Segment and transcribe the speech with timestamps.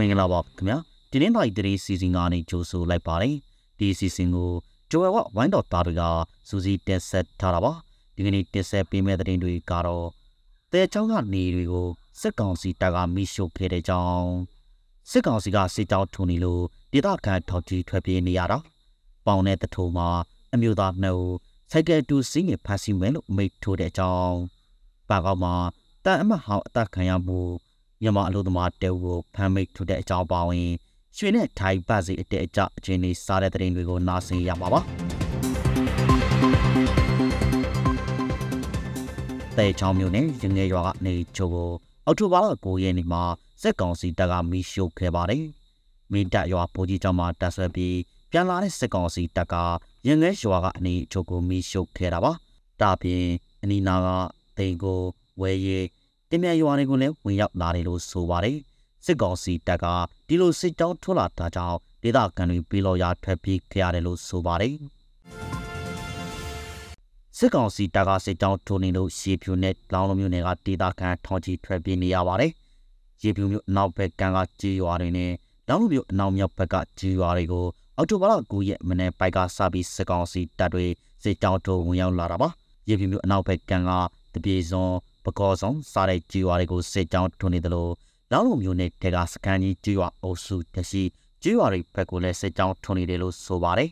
[0.00, 0.78] င်္ဂလာပါခင်ဗျာ
[1.10, 3.36] ဒီနေ့တိုင်းတရီစီစဉ်ကနေကြိုဆိုလိုက်ပါတယ်
[3.78, 4.50] ဒီစီစဉ်ကို
[4.90, 6.02] ဂျိုဝဲဝဝိုင်းတော်သားတွေက
[6.48, 7.72] စူစီတက်ဆက်ထားတာပါ
[8.16, 10.08] ဒီကနေ့တက်ဆက်ပေးမဲ့တဲ့တင်တွေကတော့
[10.72, 11.86] တဲချောင်းကနေတွေကို
[12.20, 14.30] စစ်ကောင်စီတပ်ကမိရှုခဲ့တဲ့ကြောင်း
[15.10, 16.62] စစ်ကောင်စီကစစ်ကြောင်းထုံနေလို့
[16.92, 18.58] ဒေသခံထောက်ကြီးထွက်ပြေးနေရတာ
[19.26, 20.08] ပေါင်တဲ့တထိုးမှာ
[20.54, 21.26] အမျိုးသားနှုတ်
[21.70, 24.38] စိုက်ကယ်တူစင်းငယ်ဖမ်းဆီးမယ်လို့မိတ်ထိုးတဲ့အကြောင်း
[25.08, 25.54] ပါကောက်မှာ
[26.04, 27.40] တန်အမဟောင်းအသက်ခံရမှု
[28.02, 30.68] မြန်မာအလို့သမားတဲဝကိုဖမ်းမိတ်ထုတ်တဲ့အကြောင်းပါဝင်
[31.16, 34.80] ရွှေနဲ့ထိုင်ပတ်စီအတဲ့အကြအချင်းလေးစားတဲ့တဲ့ရင်တွေကိုနားဆင်ရပါပါ
[39.56, 41.70] တဲချောင်းမျိုးနဲ့ရငယ်ရွာကနေချိုးကို
[42.06, 43.22] အောက်တိုဘာလ9ရက်နေ့မှာ
[43.62, 45.44] စက်ကောင်စီတပ်ကမီးရှို့ခဲ့ပါတယ်
[46.12, 47.96] မင်းတပ်ရွာပိုကြီးကျောင်းမှာတပ်ဆွဲပြီး
[48.30, 49.54] ပြန်လာတဲ့စက်ကောင်စီတပ်က
[50.06, 52.32] ရငယ်ရွာကနေချိုးကိုမီးရှို့ခဲ့တာပါ
[52.80, 53.24] ဒါပြင်
[53.62, 54.08] အနီနာက
[54.56, 55.00] တိန်ကို
[55.40, 55.78] ဝဲရီ
[56.34, 58.56] တင်မြန်ရွာတွေကိုလည်းဝင်ရောက်လာတယ်လို့ဆိုပါတယ်
[59.04, 59.86] စစ်ကောင်စီတပ်က
[60.28, 64.74] ဒီလိုစစ်ကြောင်းထွက်လာတာကြောင့်ဒေသခံတွေပြည်လော်ရာထွက်ပြေးခဲ့ရတယ်လို့ဆိုပါတယ်
[67.38, 72.52] စစ်ကောင်စီတပ်ကစစ်ကြောင်းထိုးနေလို့ရေဖြူနဲ့လောင်းလုံးမျိုးတွေကဒေသခံထောင်ချီထွက်ပြေးနေရပါတယ်
[73.22, 75.30] ရေဖြူမျိုးအနောက်ဘက်ကကကြေးရွာတွေနဲ့
[75.68, 77.66] လောင်းလုံးမျိုးအနောက်မြောက်ဘက်ကကြေးရွာတွေကို
[77.96, 80.86] အော်တိုဘာလ9ရက်မနေ့ပိုက်ကစပြီးစစ်ကောင်စီတပ်တွေ
[81.22, 82.48] စစ်ကြောင်းထိုးဝင်ရောက်လာတာပါ
[82.88, 83.90] ရေဖြူမျိုးအနောက်ဘက်ကက
[84.34, 84.92] တပြေစွန်
[85.24, 87.92] ပကောဆောင်စားတဲ့ကြေးရွာတွေကိုစစ်ကြောင်းထွန်းနေတယ်လို့
[88.32, 91.02] လောင်းလုံမျိုးနဲ့တေကစကန်ကြီးကြေးရွာအုပ်စုတရှိ
[91.42, 93.90] ကြေးရွာတွေဘက်ကလည်းစစ်ကြောင်းထွန်းနေတယ်လို့ဆိုပါတယ်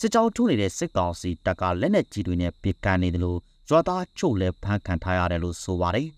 [0.00, 6.08] စစ်ကြောင်းထွန်းနေတဲ့စစ်ကောင်စီတပ်ကလက်နက်ကြီးတွေနဲ့ပစ်ကန်နေတယ်လို့ရွာသားချုပ်လည်းဖမ်းခံထားရတယ်လို့ဆိုပါတယ်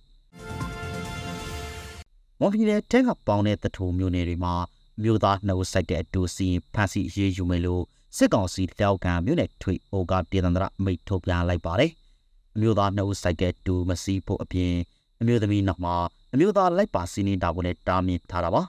[2.41, 4.55] မွန်ပြည်နယ်တဲကပေါင်းတဲ့တထိုမျိုးနယ်တွေမှာ
[5.03, 7.83] မြို့သားနှုတ်ဆက်တဲ့အတူစီဖမ်းဆီးရေးယူမယ်လို့
[8.17, 12.00] စစ်ကောင်စီတောက်ကံမြို့နယ်ထွေအိုကတည်တံတရမိတ်ထုတ်ပြန်လိုက်ပါတယ်အ
[12.61, 14.75] မျိုးသားနှုတ်ဆိုင်ကတူမစီဖို့အပြင်
[15.21, 15.97] အမျိုးသမီးနောက်မှာ
[16.35, 18.63] အမျိုးသားလိုက်ပါစီးနေတာကိုလည်းတားမြစ်ထားတာပါ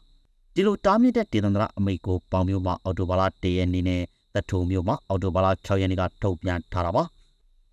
[0.54, 4.02] ဒီလိုတားမြစ်တဲ့ဒေသန္တရအမိတ်ကိုပေါင်မျိုးမှာအော်တိုဘာလ၁ရက်နေ့နဲ့
[4.36, 7.04] တထုံမျိုးမှာအော်တိုဘာလ6ရက်နေ့ကထုတ်ပြန်ထားတာပါ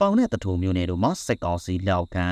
[0.01, 2.27] ပေါင်နဲ့တထုံမျိုးနယ်တို့မှာစက်ကောင်စီလောက်ခံ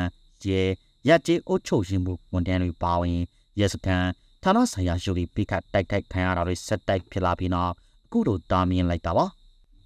[0.44, 0.60] ရဲ
[1.08, 3.20] ရက်ကျေးအုပ်ချုပ်ရင်မှုဝန်ထမ်းတွေပါဝင်
[3.60, 4.08] ရဲစခန်း
[4.42, 7.72] ဌာနဆိုင်ရာရှုပ်ပြီးပိခတ်တိုက်ခိုက်ခံရတာတွေဆက်တိုက်ဖြစ်လာပြီးနောက်
[8.06, 9.26] အခုလိုတားမြင်လိုက်တာပါ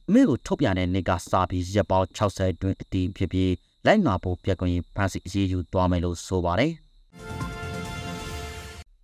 [0.09, 3.53] အမေကိုထုတ်ပြန်တဲ့နေ့ကစာပြီးရက်ပေါင်း60အတွင်းအတီးဖြစ်ပြီး
[3.87, 6.73] လိုက်နာဖို့ပြက်ကွင်းဖမ်းဆီးအရေးယူသွားမယ်လို့ဆိုပါတယ်။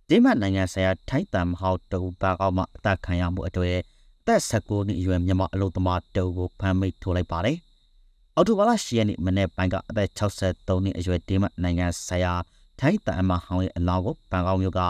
[0.07, 3.75] ဒီမှနိုင်ငံဆိုင်ရာထိုင်းတန်မဟောက်တူပါကောက်မှအသက်ခံရမှုအတွေ့
[4.21, 7.57] အသက်16နှစ်အရွယ်မြန်မာအလုပ်သမားတူကိုဖမ်းမိထိုးလိုက်ပါတယ်။
[8.35, 12.33] အော်တိုဘာလ10ရက်နေ့မနေ့ပိုင်းကအသက်63နှစ်အရွယ်ဒီမှနိုင်ငံဆိုင်ရာ
[12.79, 14.81] ထိုင်းတန်မဟောက်ရဲ့အလောင်းကိုပန်ကောက်မြို့က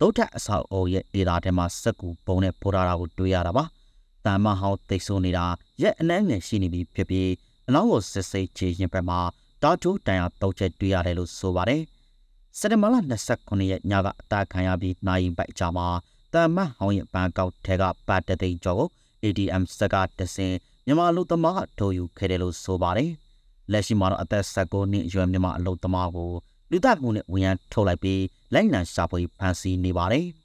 [0.00, 3.64] ဒုတ်ထအဆောက်အုံရဲ့ဒေတာထဲမှာစက်ကူပုံနဲ့ပို့ထားတာကိုတွေ့ရတာပါ။
[4.24, 5.44] တန်မဟောက်တိတ်ဆိုးနေတာ
[5.82, 7.28] ရက်အနှဲငယ်ရှိနေပြီဖြစ်ပြီး
[7.68, 9.20] အလောင်းကိုစစ်စိတ်ချေရင်ဘက်မှာ
[9.62, 11.82] တာတိုးတန်ရတောက်ချက်တွေ့ရတယ်လို့ဆိုပါတယ်။
[12.58, 12.96] စက်တဘာလ
[13.32, 15.86] 29ရက်ညကအတာခံရပြီးနိုင်ပိုက်ကြမှာ
[16.32, 18.88] တမ်မတ်ဟောင်းရဲ့ဘန်ကောက်ထဲကပတ်တသိန်းကျော်ကို
[19.22, 20.54] ATM စက်ကတစင်
[20.86, 23.10] မြန်မာလူသမားထိုးယူခဲ့တယ်လို့ဆိုပါတယ်။
[23.72, 26.30] လက်ရှိမှာတော့အသက်16နှစ်အရွယ်မြန်မာအလုပ်သမားကို
[26.70, 28.22] လူသားမှုနဲ့ဝန်ရန်ထုတ်လိုက်ပြီး
[28.52, 30.26] လိုက်လံရှာဖွေဖမ်းဆီးနေပါတယ်။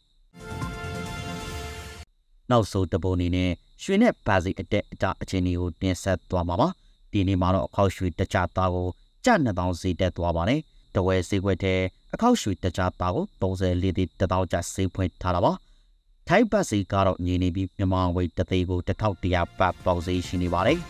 [2.49, 3.51] နောက်ဆုံးတပုံအနေနဲ့
[3.83, 6.69] ရွှေနဲ့ပါစီအတက်အကြအခြေအနေကိုတင်ဆက်သွားမှာပါ။
[7.17, 8.87] ဒီနေ့မှာတော့အခောက်ရွှေတကြသားကို
[9.25, 10.59] ကျ2000ဈေးတက်သွားပါတယ်။
[10.95, 11.73] တဝဲဈေးကွက်ထဲ
[12.13, 15.51] အခောက်ရွှေတကြသားကို34လေးသေး1000ကျဈေးဖွင့်ထားတာပါ။
[16.27, 20.79] ထိုင်းဘတ်စီကတော့ညီနေပြီးမြန်မာဝေးတသေးကို1100ပတ်ပေါက်ဈေးရှိနေပါတယ်။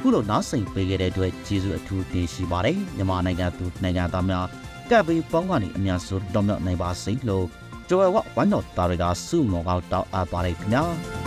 [0.00, 4.46] ခုလိုနားဆင်ပေးခဲ့တဲ့အတွက်ကျေးဇူးအထူးတင်ရှိပါတယ်မြန်မာနိုင်ငံသူနိုင်ငံသားများ
[4.90, 7.46] ကပ်ပြီးပေါင်းကနေအများဆုံးတော်မြောက်နိုင်ပါစေလို့
[7.88, 11.25] ကျော်ဝဝဝမ်းတော်တာရီကစုမောကောက်တောက်အပ်ပါတယ်ခင်ဗျာ